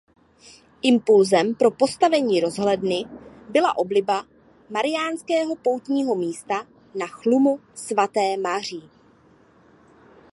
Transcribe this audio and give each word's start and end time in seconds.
Impulzem 0.81 1.55
pro 1.55 1.71
postavení 1.71 2.39
rozhledny 2.41 3.03
byla 3.49 3.77
obliba 3.77 4.23
mariánského 4.69 5.55
poutního 5.55 6.15
místa 6.15 6.67
na 6.95 7.07
Chlumu 7.07 7.59
Svaté 7.75 8.37
Maří. 8.37 8.89